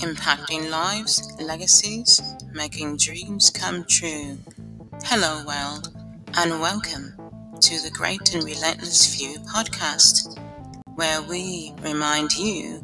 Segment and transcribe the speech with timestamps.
[0.00, 2.22] impacting lives, legacies,
[2.54, 4.38] making dreams come true.
[5.04, 5.94] Hello, world,
[6.38, 7.12] and welcome
[7.60, 10.38] to the Great and Relentless Few podcast,
[10.94, 12.82] where we remind you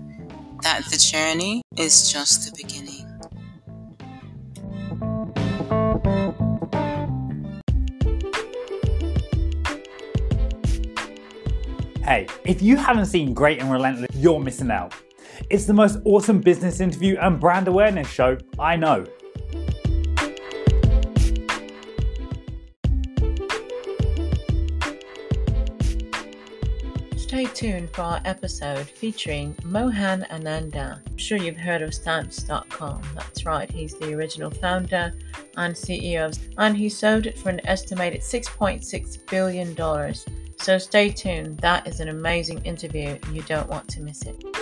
[0.63, 3.05] that the journey is just the beginning.
[12.05, 14.95] Hey, if you haven't seen Great and Relentless, you're missing out.
[15.51, 19.07] It's the most awesome business interview and brand awareness show I know.
[27.17, 31.03] Stay tuned for our episode featuring Mohan Ananda.
[31.07, 33.03] I'm sure you've heard of Stamps.com.
[33.15, 35.13] That's right, he's the original founder
[35.57, 39.75] and CEO, and he sold it for an estimated $6.6 billion
[40.59, 41.59] so stay tuned.
[41.59, 43.19] That is an amazing interview.
[43.33, 44.56] You don't want to miss it.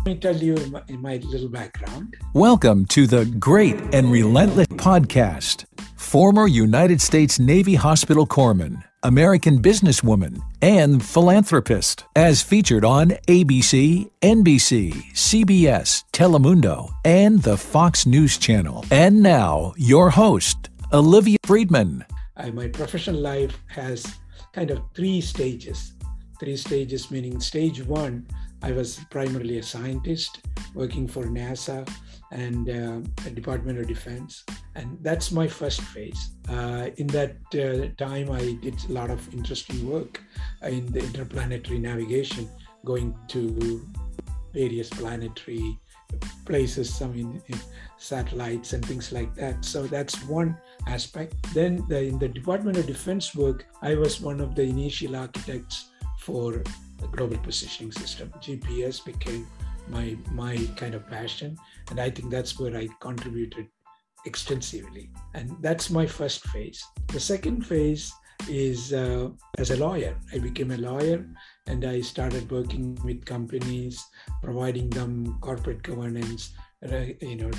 [0.00, 2.16] Let me tell you my, my little background.
[2.32, 5.66] Welcome to the Great and Relentless Podcast.
[5.96, 15.12] Former United States Navy Hospital Corpsman American businesswoman, and philanthropist, as featured on ABC, NBC,
[15.12, 18.84] CBS, Telemundo, and the Fox News Channel.
[18.90, 22.04] And now, your host, Olivia Friedman.
[22.36, 24.18] I, my professional life has
[24.52, 25.94] kind of three stages.
[26.38, 28.26] Three stages, meaning stage one,
[28.62, 30.40] I was primarily a scientist
[30.74, 31.88] working for NASA
[32.32, 34.44] and uh, Department of Defense.
[34.74, 36.30] And that's my first phase.
[36.48, 40.22] Uh, in that uh, time, I did a lot of interesting work
[40.62, 42.48] in the interplanetary navigation,
[42.84, 43.84] going to
[44.54, 45.78] various planetary
[46.44, 47.40] places, I mean,
[47.98, 49.64] satellites and things like that.
[49.64, 51.34] So that's one aspect.
[51.54, 55.89] Then the, in the Department of Defense work, I was one of the initial architects
[56.20, 56.62] for
[57.00, 58.32] the global positioning system.
[58.40, 59.46] GPS became
[59.88, 61.56] my my kind of passion
[61.90, 63.66] and i think that's where i contributed
[64.26, 65.10] extensively.
[65.34, 66.84] And that's my first phase.
[67.08, 68.12] The second phase
[68.48, 70.16] is uh, as a lawyer.
[70.32, 71.26] I became a lawyer
[71.66, 74.02] and i started working with companies
[74.42, 76.52] providing them corporate governance
[76.90, 77.50] uh, you know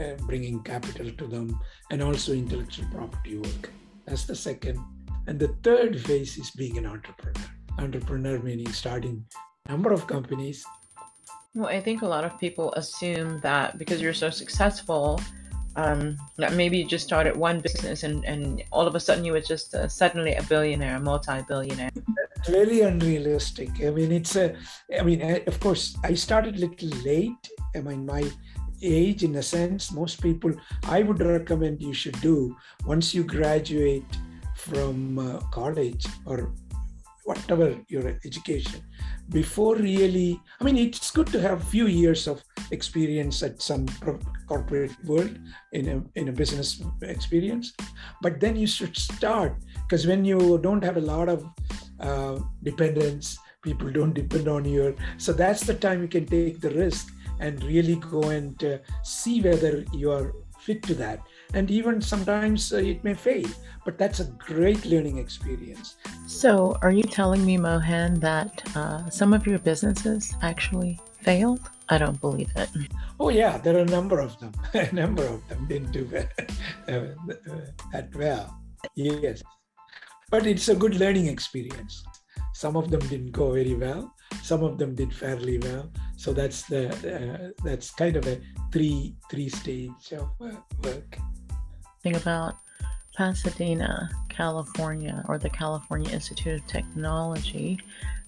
[0.00, 1.58] uh, bringing capital to them
[1.90, 3.70] and also intellectual property work.
[4.06, 4.78] That's the second.
[5.26, 9.24] And the third phase is being an entrepreneur entrepreneur meaning starting
[9.68, 10.64] number of companies
[11.54, 15.20] well, I think a lot of people assume that because you're so successful,
[15.76, 19.32] um, that maybe you just started one business and, and all of a sudden you
[19.32, 21.90] were just uh, suddenly a billionaire, a multi-billionaire.
[22.46, 23.70] Very unrealistic.
[23.82, 24.54] I mean, it's a.
[24.98, 27.48] I mean, I, of course, I started a little late.
[27.74, 28.30] I mean, my
[28.80, 30.52] age, in a sense, most people,
[30.84, 32.56] I would recommend you should do
[32.86, 34.06] once you graduate
[34.54, 36.52] from uh, college or
[37.24, 38.80] whatever your education
[39.28, 43.86] before really i mean it's good to have few years of experience at some
[44.46, 45.38] corporate world
[45.72, 47.72] in a, in a business experience
[48.22, 51.44] but then you should start because when you don't have a lot of
[52.00, 54.96] uh, dependence people don't depend on you.
[55.18, 59.40] So that's the time you can take the risk and really go and uh, see
[59.40, 61.20] whether you are fit to that
[61.54, 63.48] and even sometimes uh, it may fail
[63.84, 65.96] but that's a great learning experience.
[66.26, 71.60] So are you telling me mohan that uh, some of your businesses actually failed?
[71.88, 72.68] I don't believe it.
[73.18, 76.08] Oh yeah there are a number of them a number of them didn't do
[76.88, 77.06] uh,
[77.92, 78.58] that well
[78.94, 79.42] yes.
[80.30, 82.04] But it's a good learning experience.
[82.54, 85.90] Some of them didn't go very well some of them did fairly well.
[86.16, 88.40] So that's the uh, that's kind of a
[88.72, 91.18] three three stage of uh, work
[92.02, 92.56] thing about
[93.16, 97.78] Pasadena, California, or the California Institute of Technology.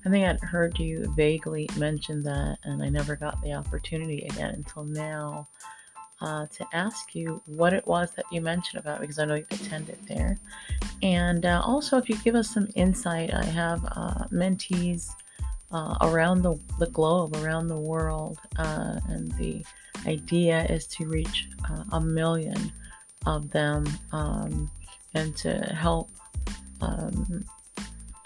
[0.04, 4.54] I think I'd heard you vaguely mention that, and I never got the opportunity again
[4.54, 5.48] until now
[6.20, 9.46] uh, to ask you what it was that you mentioned about because I know you
[9.50, 10.38] attended there.
[11.02, 15.10] And uh, also, if you give us some insight, I have uh, mentees
[15.72, 19.64] uh, around the, the globe, around the world, uh, and the
[20.06, 22.72] idea is to reach uh, a million
[23.26, 24.70] of them um,
[25.14, 26.10] and to help
[26.80, 27.44] um,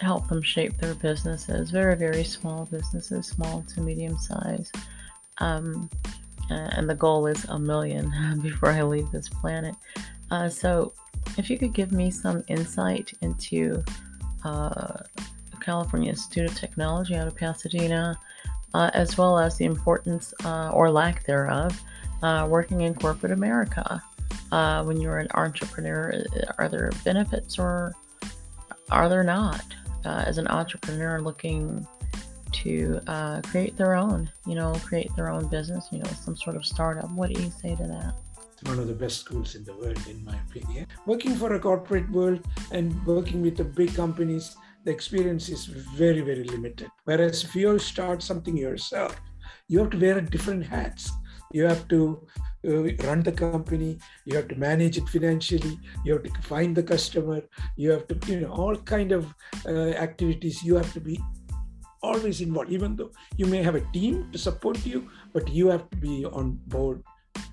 [0.01, 1.71] help them shape their businesses.
[1.71, 4.71] Very very small businesses, small to medium size.
[5.39, 5.89] Um,
[6.49, 8.11] and the goal is a million
[8.41, 9.75] before I leave this planet.
[10.31, 10.93] Uh, so,
[11.37, 13.83] if you could give me some insight into
[14.43, 14.97] uh,
[15.59, 18.17] California Institute of Technology out of Pasadena,
[18.73, 21.81] uh, as well as the importance uh, or lack thereof
[22.23, 24.01] uh, working in corporate America
[24.51, 26.23] uh, when you're an entrepreneur?
[26.57, 27.93] Are there benefits or
[28.89, 29.65] are there not
[30.05, 31.85] uh, as an entrepreneur looking
[32.51, 36.55] to uh, create their own, you know, create their own business, you know, some sort
[36.55, 37.09] of startup?
[37.11, 38.13] What do you say to that?
[38.63, 40.87] One of the best schools in the world, in my opinion.
[41.05, 42.39] Working for a corporate world
[42.71, 46.89] and working with the big companies, the experience is very, very limited.
[47.03, 49.15] Whereas if you start something yourself,
[49.67, 51.11] you have to wear different hats.
[51.51, 52.41] You have to uh,
[53.07, 57.41] run the company you have to manage it financially you have to find the customer
[57.75, 59.33] you have to you know all kind of
[59.65, 61.19] uh, activities you have to be
[62.01, 62.71] always involved.
[62.71, 66.25] Even though you may have a team to support you but you have to be
[66.25, 67.03] on board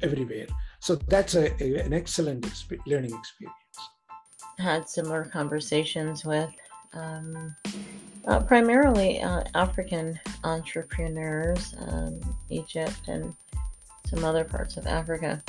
[0.02, 0.46] everywhere.
[0.81, 3.78] So that's a, a an excellent exp- learning experience.
[4.58, 6.50] Had similar conversations with
[6.93, 7.55] um,
[8.26, 12.20] uh, primarily uh, African entrepreneurs, um,
[12.50, 13.34] Egypt and
[14.14, 15.43] some other parts of Africa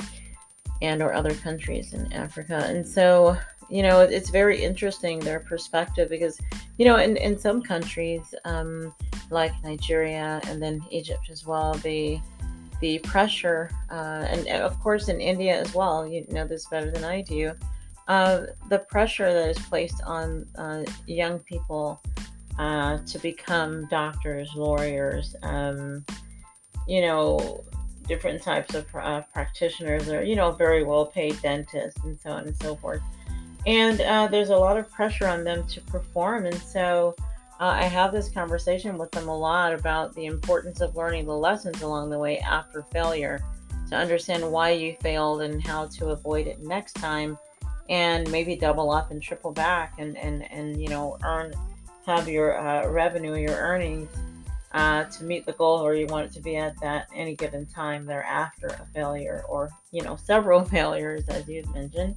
[0.82, 2.64] and or other countries in Africa.
[2.66, 3.36] And so,
[3.70, 6.38] you know, it's very interesting their perspective because,
[6.78, 8.94] you know, in, in some countries, um,
[9.30, 12.20] like Nigeria and then Egypt as well, the
[12.82, 17.04] the pressure, uh, and of course in India as well, you know this better than
[17.04, 17.52] I do,
[18.06, 22.02] uh, the pressure that is placed on uh, young people
[22.58, 26.04] uh, to become doctors, lawyers, um,
[26.86, 27.64] you know,
[28.06, 32.46] different types of uh, practitioners or you know very well paid dentists and so on
[32.46, 33.02] and so forth.
[33.66, 36.46] And uh, there's a lot of pressure on them to perform.
[36.46, 37.16] And so
[37.60, 41.32] uh, i have this conversation with them a lot about the importance of learning the
[41.32, 43.42] lessons along the way after failure
[43.88, 47.38] to understand why you failed and how to avoid it next time
[47.88, 51.52] and maybe double up and triple back and and and you know earn
[52.04, 54.08] have your uh, revenue your earnings
[54.76, 57.64] uh, to meet the goal or you want it to be at that any given
[57.64, 62.14] time thereafter a failure or you know several failures as you mentioned.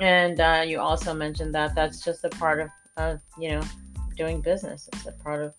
[0.00, 3.62] And uh, you also mentioned that that's just a part of, of you know
[4.16, 4.90] doing business.
[4.94, 5.54] It's a part of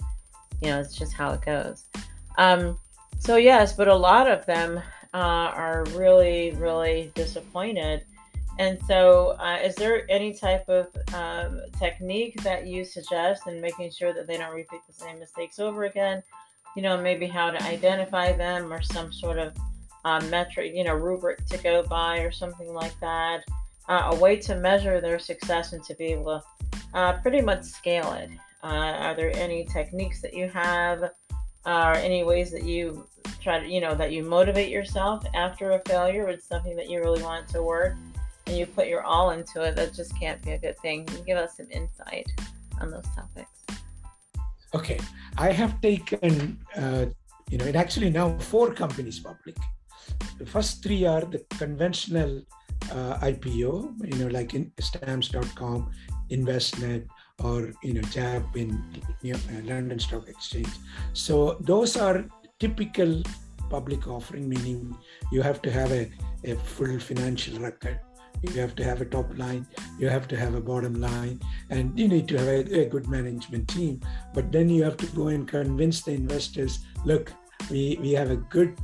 [0.62, 1.85] you know it's just how it goes.
[2.38, 2.77] Um,
[3.19, 4.77] so yes but a lot of them
[5.13, 8.03] uh, are really really disappointed
[8.59, 13.92] and so, uh, is there any type of um, technique that you suggest in making
[13.92, 16.24] sure that they don't repeat the same mistakes over again?
[16.75, 19.56] You know, maybe how to identify them or some sort of
[20.06, 23.44] uh, metric, you know, rubric to go by or something like that.
[23.89, 27.63] Uh, a way to measure their success and to be able to uh, pretty much
[27.63, 28.30] scale it.
[28.63, 31.03] Uh, are there any techniques that you have?
[31.65, 33.06] Uh, or any ways that you
[33.42, 37.00] try to, you know, that you motivate yourself after a failure with something that you
[37.00, 37.94] really want to work?
[38.48, 41.06] And you put your all into it, that just can't be a good thing.
[41.06, 42.28] Can give us some insight
[42.82, 43.66] on those topics?
[44.74, 45.00] Okay,
[45.38, 47.06] I have taken, uh,
[47.50, 49.56] you know, it actually now four companies public.
[50.40, 52.42] The first three are the conventional
[52.92, 53.66] uh, IPO,
[54.04, 55.92] you know, like in stamps.com,
[56.32, 57.08] Envestnet,
[57.44, 58.84] or you know, JAB in
[59.26, 60.74] uh, London Stock Exchange.
[61.14, 62.26] So those are
[62.60, 63.22] typical
[63.70, 64.98] public offering, meaning
[65.32, 66.10] you have to have a,
[66.44, 68.00] a full financial record
[68.42, 69.66] you have to have a top line.
[70.00, 71.39] You have to have a bottom line.
[71.69, 74.01] And you need to have a, a, good management team.
[74.34, 77.34] But then you have to go and convince the investors look
[77.69, 78.78] we we have a good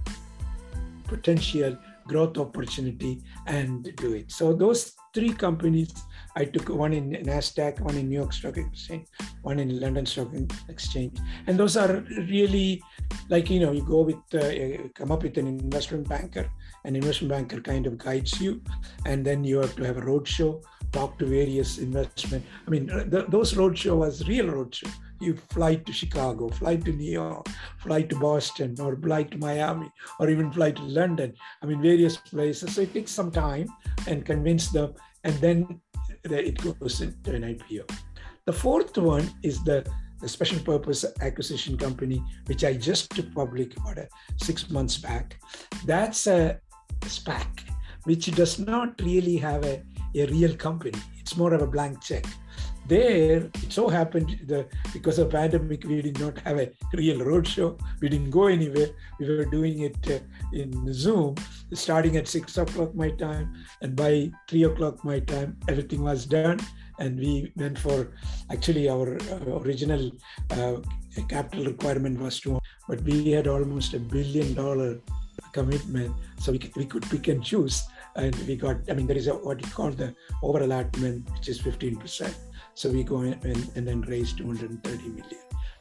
[1.06, 1.78] potential
[2.08, 4.32] growth opportunity and do it.
[4.32, 5.94] So those three companies
[6.36, 9.06] I took one in NASDAQ, one in New York Stock Exchange,
[9.44, 10.30] one in London Stock
[10.68, 11.20] Exchange.
[11.46, 12.82] And those are really
[13.30, 16.50] like, you know, you go with, uh, come up with an investment banker,
[16.86, 18.62] an investment banker kind of guides you.
[19.06, 22.46] And then you have to have a roadshow, talk to various investment.
[22.68, 24.92] I mean, uh, the, those roadshow was real roadshow.
[25.20, 27.48] You fly to Chicago, fly to New York,
[27.80, 31.34] fly to Boston, or fly to Miami, or even fly to London.
[31.62, 32.76] I mean, various places.
[32.76, 33.68] So it takes some time
[34.08, 34.94] and convince them.
[35.24, 35.82] And then
[36.30, 37.90] uh, it goes into an IPO.
[38.46, 43.78] The fourth one is the, the special purpose acquisition company, which I just took public
[43.78, 44.00] about
[44.38, 45.40] six months back.
[45.86, 46.60] That's a
[47.06, 47.46] SPAC,
[48.04, 49.82] which does not really have a,
[50.16, 51.00] a real company.
[51.20, 52.26] It's more of a blank check.
[52.86, 57.80] There it so happened that because of pandemic we did not have a real roadshow.
[58.02, 58.90] We didn't go anywhere.
[59.20, 60.20] We were doing it uh,
[60.52, 61.36] in zoom
[61.74, 66.60] starting at six o'clock my time and by three o'clock my time everything was done.
[67.00, 68.12] And we went for
[68.52, 70.12] actually our uh, original
[70.52, 70.76] uh,
[71.30, 75.00] capital requirement was two but we had almost a billion dollar
[75.54, 77.84] commitment so we, we could pick and choose
[78.16, 81.48] and we got i mean there is a, what you call the over allotment which
[81.48, 82.36] is 15 percent
[82.76, 85.26] so we go in and, and then raise 230 million.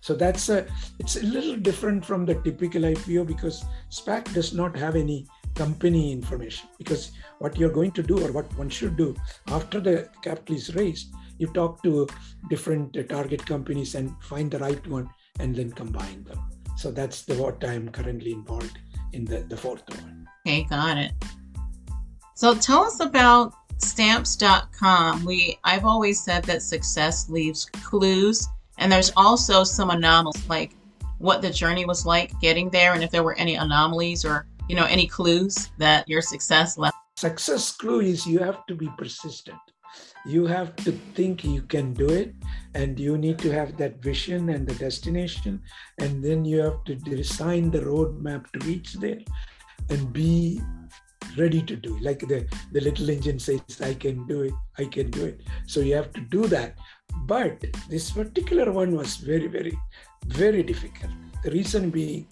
[0.01, 0.67] So that's a
[0.99, 6.13] it's a little different from the typical IPO because SPAC does not have any company
[6.13, 9.15] information because what you're going to do or what one should do
[9.49, 12.07] after the capital is raised you talk to
[12.49, 15.09] different target companies and find the right one
[15.41, 16.39] and then combine them.
[16.77, 18.79] So that's the what I'm currently involved
[19.13, 20.29] in the, the fourth one.
[20.47, 21.13] Okay, got it.
[22.35, 25.25] So tell us about stamps.com.
[25.25, 30.73] We I've always said that success leaves clues and there's also some anomalies like
[31.19, 34.77] what the journey was like getting there and if there were any anomalies or you
[34.77, 36.97] know any clues that your success left.
[37.17, 39.59] Success clue is you have to be persistent
[40.25, 42.35] you have to think you can do it
[42.75, 45.61] and you need to have that vision and the destination
[45.99, 49.21] and then you have to design the roadmap to reach there
[49.91, 50.61] and be
[51.37, 51.97] ready to do.
[51.97, 55.41] It like the, the little engine says i can do it i can do it.
[55.67, 56.77] So you have to do that.
[57.27, 59.77] But this particular one was very very
[60.27, 61.13] very difficult.
[61.43, 62.27] The reason being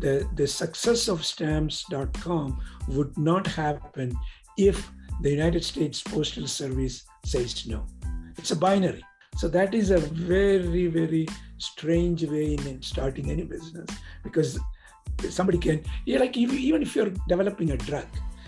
[0.00, 2.58] the, the success of stamps.com
[2.88, 4.16] would not happen
[4.56, 4.90] if
[5.22, 7.86] the United States Postal Service says no.
[8.38, 9.04] It's a binary.
[9.36, 11.26] So that is a very, very
[11.58, 13.86] strange way in starting any business
[14.24, 14.58] because
[15.28, 18.06] somebody can, yeah, like even if you're developing a drug,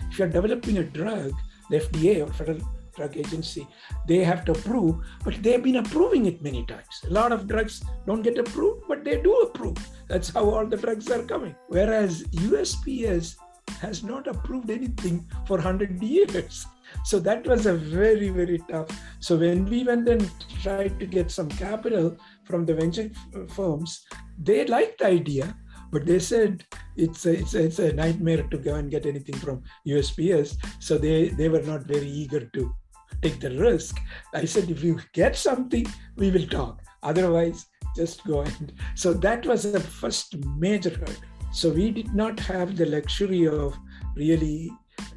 [0.09, 1.31] if you're developing a drug,
[1.69, 2.59] the FDA or Federal
[2.95, 3.67] Drug Agency,
[4.07, 7.03] they have to approve, but they've been approving it many times.
[7.07, 9.77] A lot of drugs don't get approved, but they do approve.
[10.07, 11.55] That's how all the drugs are coming.
[11.69, 13.35] Whereas USPS
[13.81, 16.65] has not approved anything for 100 years.
[17.03, 18.89] So that was a very, very tough.
[19.19, 20.29] So when we went and
[20.61, 24.05] tried to get some capital from the venture uh, firms,
[24.37, 25.55] they liked the idea,
[25.91, 26.63] but they said
[26.95, 30.57] it's a, it's a, it's a nightmare to go and get anything from USPS.
[30.79, 32.75] So they, they were not very eager to
[33.21, 33.99] take the risk.
[34.33, 35.85] I said, if you get something,
[36.17, 36.81] we will talk.
[37.01, 37.65] Otherwise,
[37.95, 41.15] just go and so that was the first major hurdle
[41.53, 43.77] so we did not have the luxury of
[44.15, 44.71] really,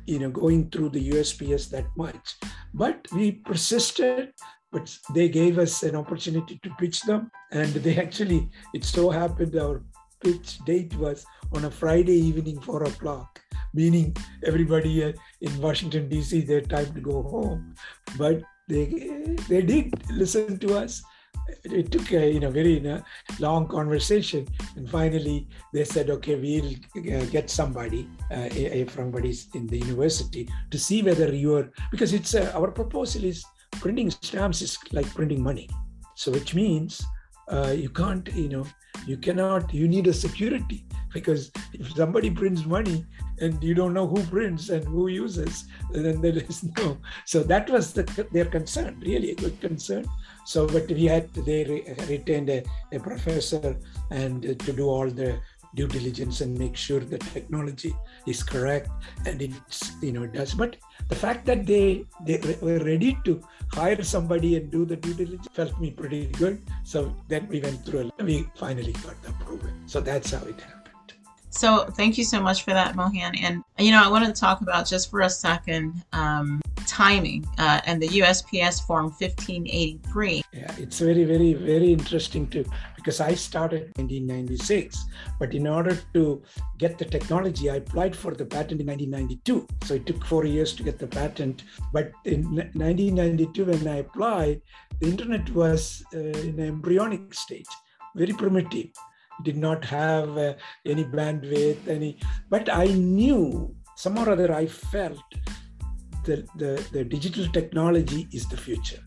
[0.07, 2.37] you know, going through the USPS that much.
[2.75, 4.33] But we persisted,
[4.71, 7.31] but they gave us an opportunity to pitch them.
[7.52, 9.83] And they actually, it so happened our
[10.23, 11.25] pitch date was
[11.55, 13.40] on a Friday evening, four o'clock,
[13.73, 14.14] meaning
[14.45, 17.75] everybody uh, in Washington, D.C., had time to go home.
[18.19, 21.02] But they, they did listen to us
[21.64, 22.83] it took a you know very
[23.38, 24.47] long conversation.
[24.76, 26.73] And finally they said okay we'll
[27.16, 28.49] uh, get somebody uh,
[28.87, 33.25] from somebody's in the university to see whether you are because it's uh, our proposal
[33.25, 35.69] is printing stamps is like printing money.
[36.14, 37.05] So which means
[37.48, 38.66] uh, you can't you know
[39.06, 43.04] you cannot you need a security because if somebody prints money
[43.40, 47.70] and you don't know who prints and who uses then there is no so that
[47.70, 50.04] was the, their concern really a good concern.
[50.44, 51.64] So, but we had they
[52.08, 52.62] retained a,
[52.92, 53.76] a professor
[54.10, 55.40] and to do all the
[55.76, 57.95] due diligence and make sure the technology
[58.26, 58.90] is correct
[59.26, 60.54] and it's you know it does.
[60.54, 60.76] But
[61.09, 63.40] the fact that they they were ready to
[63.73, 66.62] hire somebody and do the due diligence felt me pretty good.
[66.85, 68.11] So then we went through.
[68.18, 69.71] And we finally got the approval.
[69.87, 70.75] So that's how it happened.
[71.56, 73.34] So thank you so much for that, Mohan.
[73.36, 77.80] And you know, I wanted to talk about just for a second um, timing uh,
[77.86, 80.42] and the USPS Form 1583.
[80.52, 85.06] Yeah, it's very, very, very interesting too, because I started in 1996,
[85.40, 86.42] but in order to
[86.76, 89.66] get the technology, I applied for the patent in 1992.
[89.84, 91.62] So it took four years to get the patent.
[91.90, 94.60] But in 1992, when I applied,
[95.00, 97.72] the internet was uh, in an embryonic stage,
[98.14, 98.90] very primitive.
[99.43, 102.19] Did not have uh, any bandwidth, any,
[102.50, 105.23] but I knew somehow or other I felt
[106.25, 109.00] the, the, the digital technology is the future.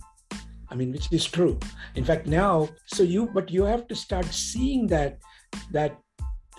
[0.71, 1.59] I mean, which is true.
[1.95, 5.17] In fact, now, so you, but you have to start seeing that
[5.71, 5.97] that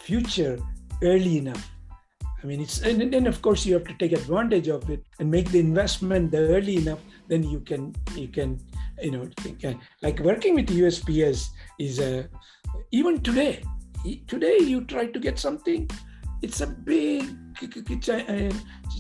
[0.00, 0.58] future
[1.02, 1.70] early enough.
[2.42, 5.30] I mean, it's and then of course you have to take advantage of it and
[5.30, 7.00] make the investment there early enough.
[7.28, 8.58] Then you can you can
[9.00, 9.28] you know
[10.02, 11.48] like working with USPS
[11.78, 12.28] is a
[12.90, 13.62] even today.
[14.26, 15.88] Today you try to get something,
[16.42, 17.24] it's a big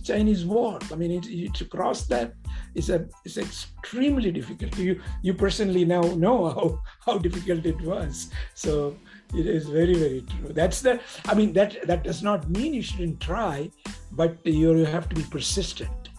[0.04, 0.78] Chinese wall.
[0.92, 2.34] I mean, it, to cross that
[2.74, 4.76] is a is extremely difficult.
[4.78, 8.30] You you personally now know how how difficult it was.
[8.54, 8.96] So
[9.34, 10.52] it is very very true.
[10.52, 11.00] That's the.
[11.26, 13.70] I mean that that does not mean you shouldn't try,
[14.12, 16.10] but you you have to be persistent.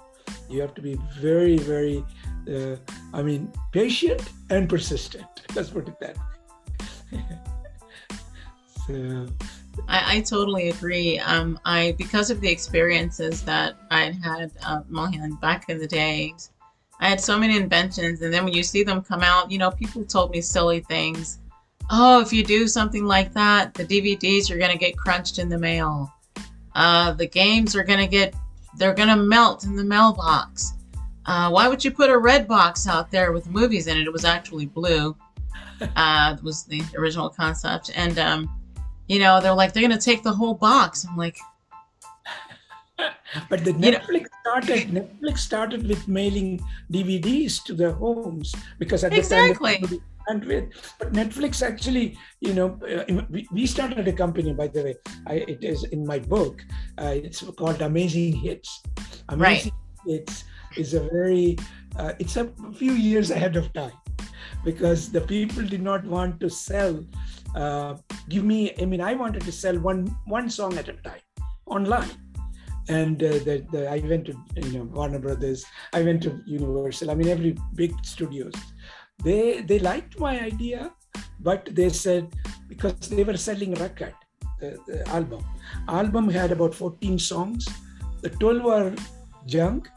[0.50, 2.04] You have to be very very.
[2.52, 2.76] Uh,
[3.14, 5.28] I mean, patient and persistent.
[5.56, 6.31] Let's put it that way.
[8.88, 9.28] so
[9.88, 11.20] I, I totally agree.
[11.20, 16.52] Um, I because of the experiences that I had uh, Mohan back in the days,
[17.00, 19.72] I had so many inventions, and then when you see them come out, you know,
[19.72, 21.40] people told me silly things.
[21.90, 25.50] Oh, if you do something like that, the DVDs are going to get crunched in
[25.50, 26.14] the mail.
[26.74, 28.34] Uh, the games are going to get,
[28.78, 30.74] they're to melt in the mailbox.
[31.26, 34.04] uh, why would you put a red box out there with movies in it?
[34.08, 35.16] It was actually blue.
[35.96, 38.50] Uh, was the original concept, and um,
[39.08, 41.06] you know they're like they're gonna take the whole box.
[41.06, 41.38] I'm like,
[43.50, 44.90] but the Netflix started.
[44.90, 46.62] Netflix started with mailing
[46.92, 49.78] DVDs to their homes because at exactly.
[49.78, 50.66] the time and with
[51.00, 53.04] but netflix actually you know uh,
[53.52, 54.96] we, started a company by the way
[55.28, 56.64] I, it is in my book
[57.02, 58.82] uh, it's called amazing hits
[59.30, 60.20] amazing right.
[60.20, 60.44] hits
[60.78, 61.58] is a very
[61.98, 62.46] uh, it's a
[62.76, 63.98] few years ahead of time
[64.64, 67.04] because the people did not want to sell
[67.56, 67.96] uh,
[68.30, 71.22] give me i mean i wanted to sell one one song at a time
[71.66, 72.12] online
[72.90, 77.12] and uh, the, the, I went to you know Warner Brothers, I went to Universal.
[77.12, 78.54] I mean every big studios.
[79.24, 80.92] They they liked my idea,
[81.40, 82.34] but they said
[82.68, 84.16] because they were selling record,
[84.60, 85.44] the, the album.
[85.88, 87.68] Album had about 14 songs.
[88.22, 88.96] The 12 were
[89.46, 89.90] junk,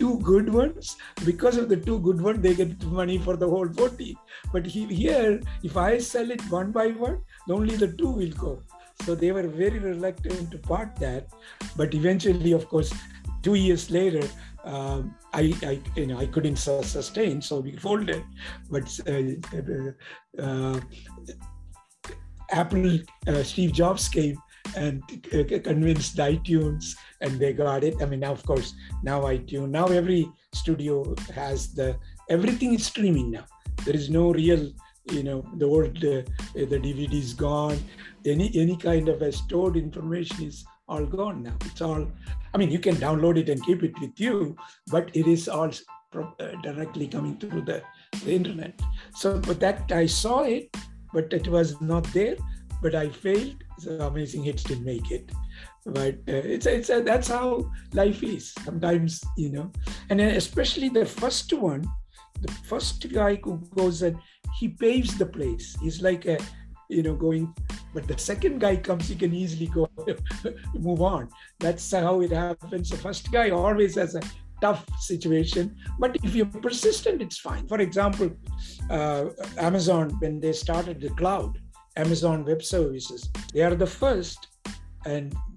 [0.00, 0.96] two good ones.
[1.24, 4.16] Because of the two good ones, they get money for the whole 40.
[4.52, 8.62] But he, here, if I sell it one by one, only the two will go.
[9.04, 11.28] So they were very reluctant to part that.
[11.76, 12.92] But eventually, of course,
[13.42, 14.26] two years later,
[14.64, 18.24] um, I, I, you know, I couldn't sustain, so we folded.
[18.70, 20.80] But uh, uh,
[22.50, 24.36] Apple, uh, Steve Jobs came
[24.76, 25.02] and
[25.64, 28.00] convinced iTunes, and they got it.
[28.00, 31.96] I mean, now of course, now iTunes, now every studio has the
[32.28, 33.44] everything is streaming now.
[33.84, 34.72] There is no real,
[35.10, 36.22] you know, the old uh,
[36.54, 37.78] the DVD is gone.
[38.24, 41.56] Any any kind of a stored information is all gone now.
[41.64, 42.06] It's all,
[42.52, 44.56] I mean, you can download it and keep it with you,
[44.88, 45.70] but it is all
[46.14, 47.80] uh, directly coming through the,
[48.24, 48.78] the internet.
[49.14, 50.76] So, but that I saw it,
[51.14, 52.36] but it was not there,
[52.82, 53.62] but I failed.
[53.78, 55.30] So amazing hits didn't make it.
[55.86, 59.72] But uh, it's, it's uh, that's how life is sometimes, you know,
[60.10, 61.84] and especially the first one,
[62.40, 64.18] the first guy who goes and
[64.58, 65.76] he paves the place.
[65.80, 66.38] He's like a,
[66.88, 67.54] you know, going
[67.92, 69.88] but the second guy comes, he can easily go
[70.74, 71.28] move on.
[71.58, 72.90] That's how it happens.
[72.90, 74.22] The first guy always has a
[74.60, 77.66] tough situation, but if you're persistent, it's fine.
[77.66, 78.30] For example,
[78.88, 79.26] uh,
[79.58, 81.58] Amazon, when they started the cloud,
[81.96, 84.46] Amazon Web Services, they are the first,
[85.04, 85.49] and, and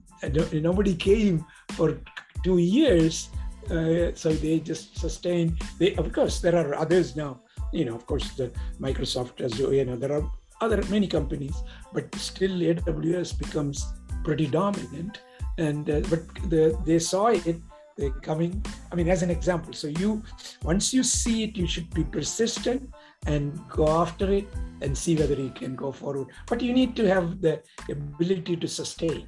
[0.54, 2.00] nobody came for
[2.44, 3.30] two years.
[3.70, 5.58] Uh, so they just sustain.
[5.80, 7.42] They, of course, there are others now.
[7.72, 10.30] You know, of course, the Microsoft, as you know, there are
[10.62, 11.56] other many companies,
[11.94, 15.22] but still AWS becomes pretty dominant.
[15.58, 17.56] And uh, but the, they saw it
[17.98, 18.64] they're coming.
[18.92, 20.24] I mean, as an example, so you
[20.64, 22.94] once you see it, you should be persistent
[23.26, 24.48] and go after it
[24.82, 26.28] and see whether you can go forward.
[26.48, 29.28] But you need to have the ability to sustain.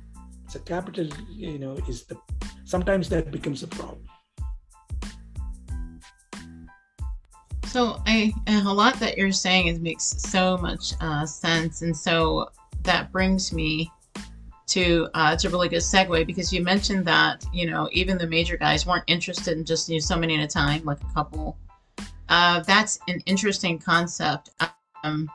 [0.55, 2.17] So capital, you know, is the
[2.63, 4.07] sometimes that becomes a problem.
[7.65, 12.51] So I a lot that you're saying is makes so much uh, sense, and so
[12.83, 13.91] that brings me
[14.67, 18.55] to uh, to really good segue because you mentioned that you know even the major
[18.55, 21.57] guys weren't interested in just you know, so many at a time, like a couple.
[22.29, 24.51] Uh, that's an interesting concept.
[25.03, 25.29] Um,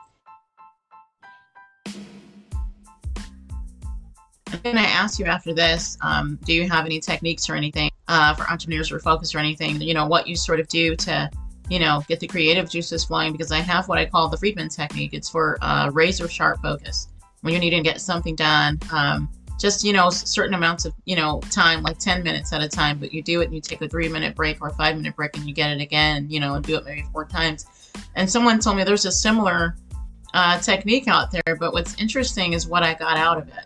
[4.53, 7.89] I'm going to ask you after this um, do you have any techniques or anything
[8.07, 11.29] uh, for entrepreneurs or focus or anything you know what you sort of do to
[11.71, 14.67] you know, get the creative juices flowing because I have what I call the Friedman
[14.67, 15.13] technique.
[15.13, 17.07] It's for uh, razor sharp focus
[17.43, 18.77] when you need to get something done.
[18.91, 22.67] Um, just you know, certain amounts of you know time, like 10 minutes at a
[22.67, 22.99] time.
[22.99, 25.15] But you do it and you take a three minute break or a five minute
[25.15, 26.29] break and you get it again.
[26.29, 27.65] You know, and do it maybe four times.
[28.15, 29.77] And someone told me there's a similar
[30.33, 31.55] uh, technique out there.
[31.57, 33.65] But what's interesting is what I got out of it.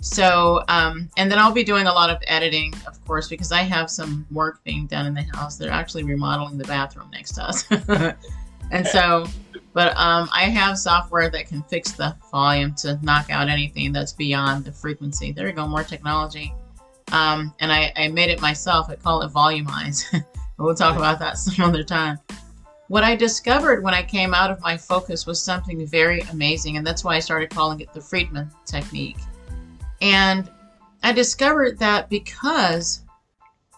[0.00, 3.62] So, um, and then I'll be doing a lot of editing, of course, because I
[3.62, 5.56] have some work being done in the house.
[5.56, 7.64] They're actually remodeling the bathroom next to us.
[8.70, 9.26] and so,
[9.72, 14.12] but um, I have software that can fix the volume to knock out anything that's
[14.12, 15.32] beyond the frequency.
[15.32, 16.54] There you go, more technology.
[17.12, 18.88] Um, and I, I made it myself.
[18.90, 20.04] I call it Volumize.
[20.58, 22.18] we'll talk about that some other time.
[22.88, 26.86] What I discovered when I came out of my focus was something very amazing, and
[26.86, 29.16] that's why I started calling it the Friedman technique.
[30.00, 30.50] And
[31.02, 33.02] I discovered that because,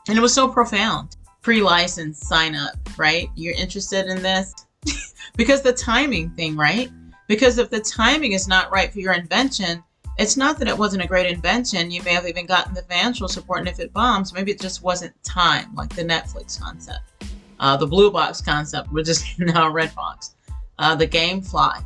[0.08, 3.30] and it was so profound pre license sign up, right?
[3.34, 4.54] You're interested in this?
[5.36, 6.90] because the timing thing, right?
[7.26, 9.82] Because if the timing is not right for your invention,
[10.18, 11.90] it's not that it wasn't a great invention.
[11.90, 14.82] You may have even gotten the financial support, and if it bombs, maybe it just
[14.82, 17.00] wasn't time, like the Netflix concept,
[17.60, 20.34] uh, the blue box concept, which is now a red box,
[20.78, 21.84] uh, the GameFly.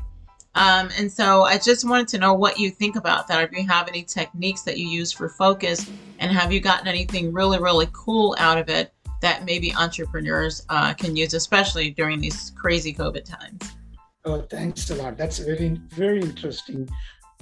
[0.54, 3.42] Um, and so I just wanted to know what you think about that.
[3.42, 7.32] If you have any techniques that you use for focus, and have you gotten anything
[7.32, 12.52] really, really cool out of it that maybe entrepreneurs uh, can use, especially during these
[12.56, 13.72] crazy COVID times?
[14.24, 15.16] Oh, thanks a lot.
[15.16, 16.88] That's a very, very interesting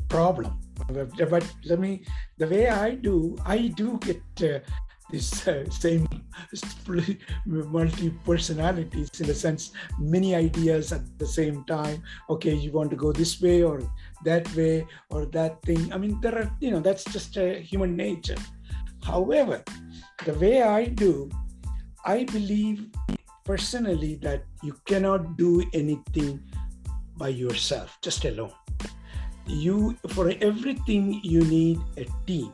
[0.09, 0.59] problem.
[0.88, 2.05] But let me,
[2.38, 4.61] the way I do, I do get uh,
[5.11, 6.09] this uh, same
[7.46, 12.03] multi personalities in a sense, many ideas at the same time.
[12.29, 13.83] Okay, you want to go this way or
[14.25, 15.92] that way or that thing.
[15.92, 18.38] I mean, there are, you know, that's just a human nature.
[19.03, 19.64] However,
[20.25, 21.31] the way I do,
[22.05, 22.88] I believe
[23.44, 26.40] personally that you cannot do anything
[27.16, 28.53] by yourself, just alone.
[29.46, 32.53] You, for everything, you need a team.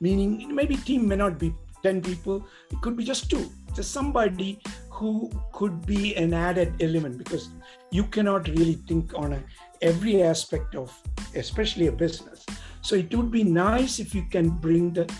[0.00, 4.60] Meaning, maybe team may not be 10 people, it could be just two, just somebody
[4.90, 7.48] who could be an added element because
[7.90, 9.42] you cannot really think on a,
[9.80, 10.96] every aspect of,
[11.34, 12.46] especially a business.
[12.82, 15.12] So it would be nice if you can bring the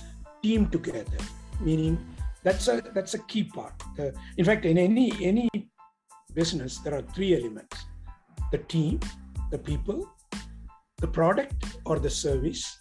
[0.42, 1.18] team together,
[1.60, 1.98] meaning
[2.42, 3.74] that's a that's a key part.
[3.98, 5.48] Uh, in fact, in any any
[6.34, 7.84] business, there are three elements:
[8.50, 8.98] the team,
[9.50, 10.08] the people,
[10.98, 12.78] the product or the service,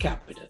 [0.00, 0.48] capital.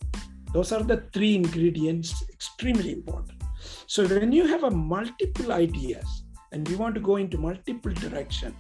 [0.53, 3.43] Those are the three ingredients, extremely important.
[3.87, 8.55] So when you have a multiple ideas and you want to go into multiple direction,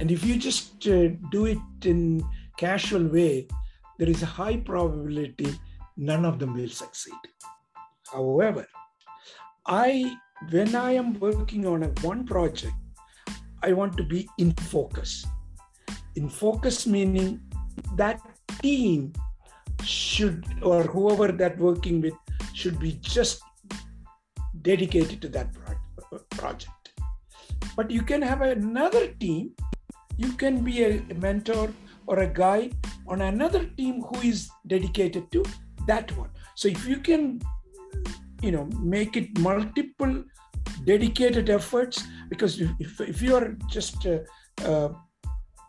[0.00, 2.24] and if you just uh, do it in
[2.56, 3.48] casual way,
[3.98, 5.58] there is a high probability
[5.96, 7.14] none of them will succeed.
[8.12, 8.66] However,
[9.66, 10.16] I
[10.50, 12.74] when I am working on a one project,
[13.62, 15.26] I want to be in focus.
[16.14, 17.40] In focus meaning
[17.96, 18.20] that
[18.62, 19.12] team
[19.84, 22.14] should or whoever that working with
[22.54, 23.42] should be just
[24.62, 25.48] dedicated to that
[26.30, 26.92] project.
[27.76, 29.52] But you can have another team.
[30.16, 31.72] You can be a mentor
[32.06, 32.74] or a guide
[33.06, 35.44] on another team who is dedicated to
[35.86, 36.30] that one.
[36.56, 37.40] So if you can
[38.42, 40.24] you know make it multiple
[40.84, 44.18] dedicated efforts because if, if you are just uh,
[44.64, 44.88] uh,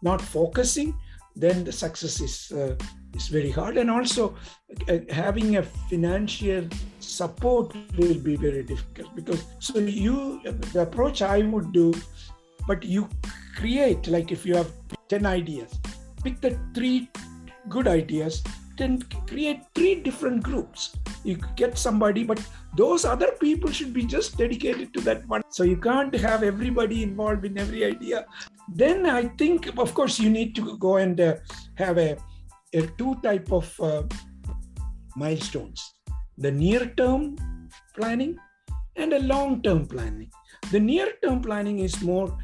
[0.01, 0.97] not focusing
[1.35, 2.75] then the success is uh,
[3.13, 3.77] is very hard.
[3.77, 4.35] And also
[4.87, 6.67] uh, having a financial
[6.99, 10.41] support will be very difficult because so you
[10.73, 11.93] the approach i would do
[12.67, 13.09] but you
[13.55, 14.71] create like if you have
[15.07, 15.79] 10 ideas
[16.23, 17.09] pick the three
[17.67, 18.43] good ideas
[18.79, 20.95] then create three different groups.
[21.23, 22.41] You get somebody but
[22.75, 25.41] those other people should be just dedicated to that one.
[25.49, 28.25] So you can't have everybody involved in every idea.
[28.81, 31.35] Then i think of course you need to go and uh,
[31.75, 32.17] have a,
[32.73, 34.03] a, two type of uh,
[35.15, 35.93] milestones
[36.37, 37.35] the near term
[37.95, 38.37] planning
[38.95, 40.29] and a long term planning
[40.71, 42.37] the near term planning is more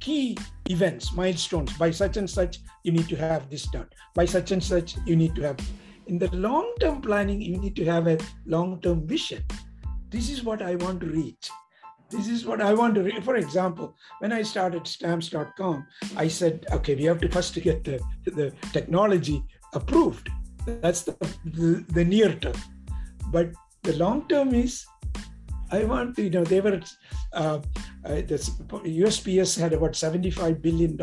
[0.00, 0.36] key
[0.70, 4.62] events milestones by such and such you need to have this done by such and
[4.62, 5.58] such you need to have
[6.06, 9.44] in the long term planning, you need to have a long term vision.
[10.10, 11.48] This is what I want to reach.
[12.10, 13.22] This is what I want to reach.
[13.24, 18.00] For example, when I started stamps.com, I said, okay, we have to first get the,
[18.26, 20.28] the technology approved.
[20.66, 22.54] That's the, the, the near term.
[23.28, 24.86] But the long term is
[25.72, 26.80] I want you know, they were,
[27.32, 27.58] uh,
[28.04, 30.98] uh, USPS had about $75 billion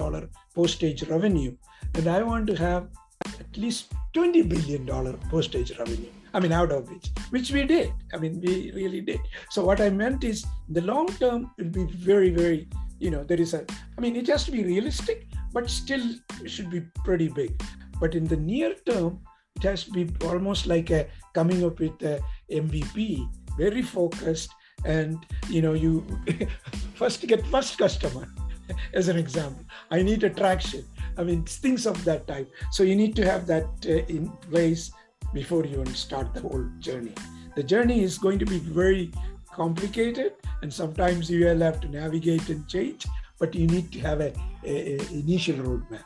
[0.53, 1.55] postage revenue.
[1.95, 2.87] And I want to have
[3.25, 6.11] at least $20 billion postage revenue.
[6.35, 7.91] I mean, out of which, which we did.
[8.13, 9.19] I mean, we really did.
[9.49, 13.41] So what I meant is the long term will be very, very, you know, there
[13.41, 13.65] is a,
[13.97, 16.03] I mean, it has to be realistic, but still
[16.43, 17.59] it should be pretty big.
[17.99, 19.19] But in the near term,
[19.55, 24.53] it has to be almost like a coming up with a MVP, very focused,
[24.85, 26.05] and you know, you
[26.95, 28.27] first get first customer
[28.93, 29.65] as an example.
[29.91, 30.85] I need attraction.
[31.17, 32.49] I mean, things of that type.
[32.71, 34.91] So you need to have that uh, in place
[35.33, 37.13] before you start the whole journey.
[37.55, 39.11] The journey is going to be very
[39.53, 43.05] complicated, and sometimes you will have to navigate and change,
[43.39, 44.33] but you need to have a,
[44.63, 46.05] a, a initial roadmap.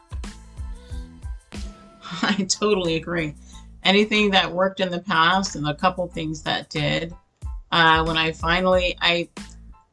[2.22, 3.36] I totally agree.
[3.84, 7.14] Anything that worked in the past and a couple things that did.
[7.72, 9.30] Uh, when I finally, I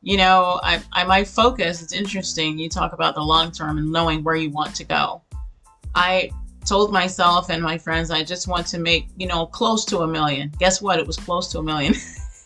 [0.03, 1.83] you know, I, I might focus.
[1.83, 2.59] It's interesting.
[2.59, 5.23] You talk about the long term and knowing where you want to go.
[5.95, 6.31] I
[6.67, 10.07] told myself and my friends I just want to make, you know, close to a
[10.07, 10.53] million.
[10.59, 10.99] Guess what?
[10.99, 11.95] It was close to a million.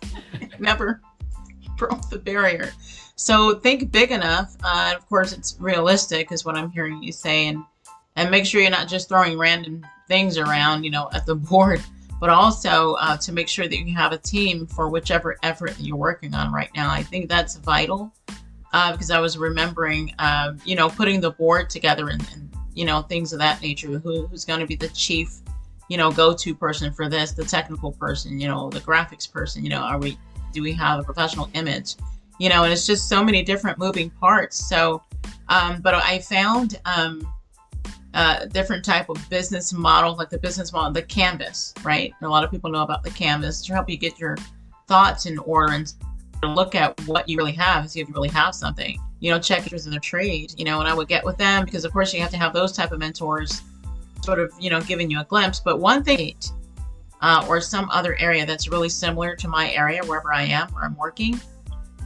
[0.58, 1.00] Never
[1.76, 2.72] broke the barrier.
[3.16, 4.56] So think big enough.
[4.64, 7.64] Uh, of course, it's realistic, is what I'm hearing you say, and
[8.16, 11.82] and make sure you're not just throwing random things around, you know, at the board
[12.24, 15.94] but also uh, to make sure that you have a team for whichever effort you're
[15.94, 16.90] working on right now.
[16.90, 18.14] I think that's vital
[18.72, 22.86] uh, because I was remembering, uh, you know, putting the board together and, and you
[22.86, 23.98] know, things of that nature.
[23.98, 25.36] Who, who's going to be the chief,
[25.88, 29.62] you know, go to person for this, the technical person, you know, the graphics person,
[29.62, 30.16] you know, are we
[30.52, 31.96] do we have a professional image?
[32.38, 34.66] You know, and it's just so many different moving parts.
[34.66, 35.02] So,
[35.48, 37.32] um, but I found um,
[38.14, 42.12] a different type of business model, like the business model, the canvas, right?
[42.22, 44.36] A lot of people know about the canvas to help you get your
[44.86, 45.92] thoughts in order and
[46.54, 48.98] look at what you really have see if you really have something.
[49.20, 51.84] You know, check in the trade, you know, and I would get with them because
[51.84, 53.62] of course you have to have those type of mentors
[54.22, 55.60] sort of, you know, giving you a glimpse.
[55.60, 56.36] But one thing
[57.20, 60.84] uh, or some other area that's really similar to my area, wherever I am, where
[60.84, 61.40] I'm working,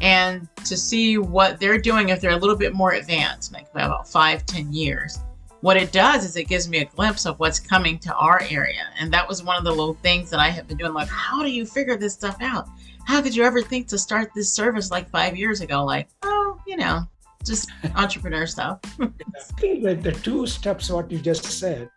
[0.00, 4.08] and to see what they're doing if they're a little bit more advanced, like about
[4.08, 5.18] five, ten years.
[5.60, 8.86] What it does is it gives me a glimpse of what's coming to our area.
[8.98, 10.92] And that was one of the little things that I have been doing.
[10.92, 12.68] Like, how do you figure this stuff out?
[13.06, 15.84] How could you ever think to start this service like five years ago?
[15.84, 17.02] Like, oh, you know,
[17.44, 18.80] just entrepreneur stuff.
[19.00, 21.90] I the two steps, what you just said,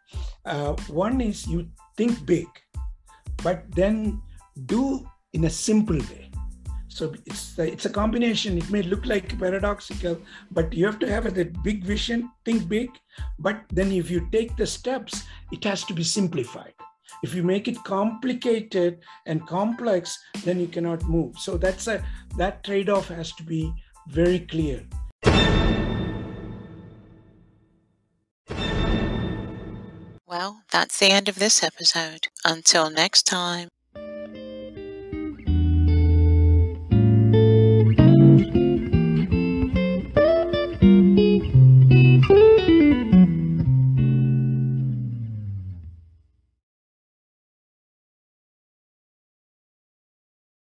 [0.45, 2.47] uh, one is you think big
[3.43, 4.21] but then
[4.65, 6.30] do in a simple way.
[6.91, 8.57] So it's a, it's a combination.
[8.57, 10.19] It may look like paradoxical,
[10.51, 12.89] but you have to have a big vision, think big.
[13.39, 15.23] But then if you take the steps,
[15.53, 16.73] it has to be simplified.
[17.23, 21.37] If you make it complicated and complex, then you cannot move.
[21.39, 22.03] So that's a
[22.37, 23.73] that trade-off has to be
[24.09, 24.83] very clear.
[30.27, 32.27] Well, that's the end of this episode.
[32.43, 33.69] Until next time.